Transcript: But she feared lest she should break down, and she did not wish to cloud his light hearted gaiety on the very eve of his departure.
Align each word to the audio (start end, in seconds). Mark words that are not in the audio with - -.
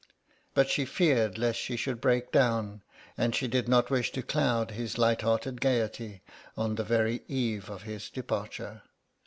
But 0.55 0.67
she 0.67 0.83
feared 0.85 1.37
lest 1.37 1.59
she 1.59 1.77
should 1.77 2.01
break 2.01 2.31
down, 2.31 2.81
and 3.19 3.35
she 3.35 3.47
did 3.47 3.69
not 3.69 3.91
wish 3.91 4.11
to 4.13 4.23
cloud 4.23 4.71
his 4.71 4.97
light 4.97 5.21
hearted 5.21 5.61
gaiety 5.61 6.23
on 6.57 6.73
the 6.73 6.83
very 6.83 7.21
eve 7.27 7.69
of 7.69 7.83
his 7.83 8.09
departure. 8.09 8.81